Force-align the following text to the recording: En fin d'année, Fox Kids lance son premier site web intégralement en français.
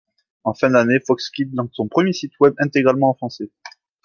En 0.45 0.55
fin 0.55 0.71
d'année, 0.71 0.99
Fox 1.05 1.29
Kids 1.29 1.51
lance 1.53 1.69
son 1.73 1.87
premier 1.87 2.11
site 2.11 2.33
web 2.39 2.55
intégralement 2.57 3.11
en 3.11 3.13
français. 3.13 3.51